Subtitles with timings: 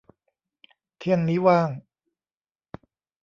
[0.97, 1.69] เที่ยงนี้ว่าง